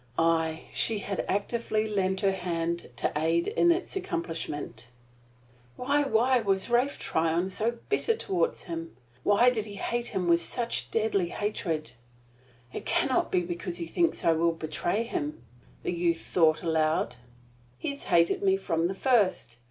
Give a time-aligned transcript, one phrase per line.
[0.17, 4.87] Aye, she had actively lent her hand to aid in its accomplishment.
[5.75, 8.97] Why why was Ralph Tryon so bitter toward him?
[9.21, 11.91] Why did he hate him with such deadly hatred?
[12.73, 15.43] "It can not be because he thinks I will betray him,"
[15.83, 17.17] the youth thought aloud.
[17.77, 19.57] "He has hated me from the first.